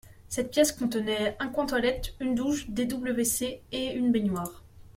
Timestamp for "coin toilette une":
1.49-2.33